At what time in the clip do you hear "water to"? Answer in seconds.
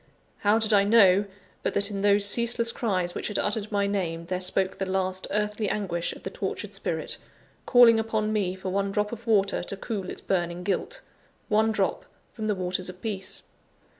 9.27-9.77